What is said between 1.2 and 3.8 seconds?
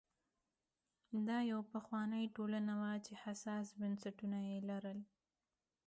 دا یوه پخوانۍ ټولنه وه چې حساس